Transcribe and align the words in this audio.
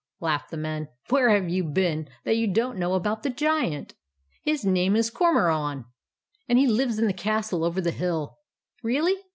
laughed 0.19 0.49
the 0.49 0.57
men." 0.57 0.87
Where 1.11 1.29
have 1.29 1.47
you 1.47 1.63
been 1.63 2.09
that 2.23 2.35
you 2.35 2.47
don't 2.51 2.79
know 2.79 2.95
about 2.95 3.21
the 3.21 3.29
Giant? 3.29 3.93
His 4.41 4.65
name 4.65 4.95
is 4.95 5.11
Cormoran, 5.11 5.85
and 6.49 6.57
he 6.57 6.65
lives 6.65 6.97
in 6.97 7.05
the 7.05 7.13
castle 7.13 7.63
over 7.63 7.79
the 7.81 7.91
hill."" 7.91 8.39
Really 8.81 9.15